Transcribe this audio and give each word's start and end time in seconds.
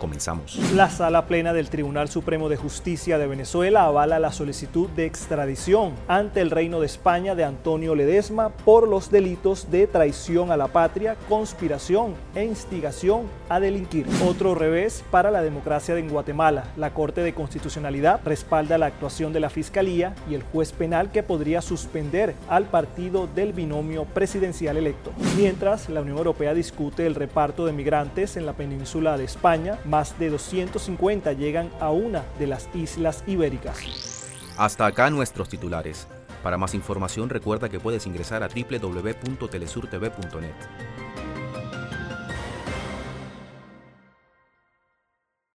Comenzamos. 0.00 0.58
La 0.74 0.88
sala 0.90 1.26
plena 1.26 1.52
del 1.52 1.68
Tribunal 1.68 2.08
Supremo 2.08 2.48
de 2.48 2.56
Justicia 2.56 3.18
de 3.18 3.26
Venezuela 3.26 3.84
avala 3.84 4.18
la 4.18 4.32
solicitud 4.32 4.88
de 4.90 5.04
extradición 5.04 5.92
ante 6.08 6.40
el 6.40 6.50
Reino 6.50 6.80
de 6.80 6.86
España 6.86 7.34
de 7.34 7.44
Antonio 7.44 7.94
Ledesma 7.94 8.48
por 8.48 8.88
los 8.88 9.10
delitos 9.10 9.70
de 9.70 9.86
traición 9.86 10.50
a 10.50 10.56
la 10.56 10.68
patria, 10.68 11.16
conspiración 11.28 12.14
e 12.34 12.44
instigación 12.44 13.26
a 13.48 13.60
delinquir. 13.60 14.06
Otro 14.26 14.54
revés 14.54 15.04
para 15.10 15.30
la 15.30 15.42
democracia 15.42 15.96
en 15.96 16.08
Guatemala. 16.08 16.64
La 16.76 16.94
Corte 16.94 17.20
de 17.20 17.34
Constitucionalidad 17.34 18.20
respalda 18.24 18.78
la 18.78 18.86
actuación 18.86 19.32
de 19.32 19.40
la 19.40 19.50
Fiscalía 19.50 20.14
y 20.30 20.34
el 20.34 20.42
juez 20.42 20.72
penal 20.72 21.12
que 21.12 21.22
podría 21.22 21.60
suspender 21.60 22.34
al 22.48 22.64
partido 22.64 23.26
del 23.26 23.52
binomio 23.52 24.06
presidencial 24.06 24.78
electo. 24.78 25.12
Mientras, 25.36 25.90
la 25.90 26.00
Unión 26.00 26.16
Europea 26.16 26.54
discute 26.54 27.06
el 27.06 27.14
reparto 27.14 27.66
de 27.66 27.72
migrantes 27.72 28.36
en 28.38 28.46
la 28.46 28.54
península 28.54 29.18
de 29.18 29.24
España, 29.24 29.78
más 29.90 30.18
de 30.18 30.30
250 30.30 31.34
llegan 31.34 31.70
a 31.80 31.90
una 31.90 32.24
de 32.38 32.46
las 32.46 32.70
islas 32.74 33.22
ibéricas. 33.26 33.76
Hasta 34.56 34.86
acá 34.86 35.10
nuestros 35.10 35.48
titulares. 35.48 36.06
Para 36.42 36.56
más 36.56 36.74
información 36.74 37.28
recuerda 37.28 37.68
que 37.68 37.80
puedes 37.80 38.06
ingresar 38.06 38.42
a 38.42 38.48
www.telesurtv.net. 38.48 40.54